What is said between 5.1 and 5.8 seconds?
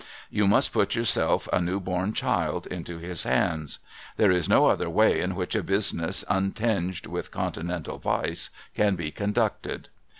in which a